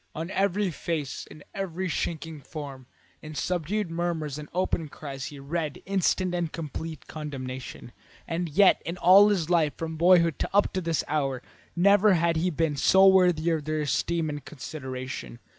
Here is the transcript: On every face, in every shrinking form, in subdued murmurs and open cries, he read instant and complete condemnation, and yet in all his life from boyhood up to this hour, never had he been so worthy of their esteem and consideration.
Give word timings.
On 0.15 0.31
every 0.31 0.71
face, 0.71 1.27
in 1.29 1.43
every 1.53 1.87
shrinking 1.87 2.39
form, 2.41 2.87
in 3.21 3.35
subdued 3.35 3.91
murmurs 3.91 4.39
and 4.39 4.49
open 4.51 4.87
cries, 4.89 5.25
he 5.25 5.37
read 5.39 5.83
instant 5.85 6.33
and 6.33 6.51
complete 6.51 7.05
condemnation, 7.05 7.91
and 8.27 8.49
yet 8.49 8.81
in 8.83 8.97
all 8.97 9.29
his 9.29 9.51
life 9.51 9.77
from 9.77 9.97
boyhood 9.97 10.43
up 10.51 10.73
to 10.73 10.81
this 10.81 11.03
hour, 11.07 11.43
never 11.75 12.15
had 12.15 12.35
he 12.37 12.49
been 12.49 12.75
so 12.75 13.05
worthy 13.05 13.51
of 13.51 13.65
their 13.65 13.81
esteem 13.81 14.27
and 14.27 14.43
consideration. 14.43 15.37